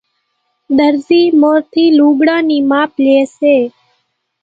ۮرزي 0.77 1.21
مورِ 1.39 1.57
ٿي 1.71 1.83
لوڳڙان 1.97 2.41
نِي 2.49 2.57
ماپ 2.69 2.91
لئي 3.03 3.21
سي 3.37 3.55